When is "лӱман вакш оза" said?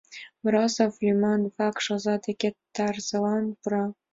1.03-2.15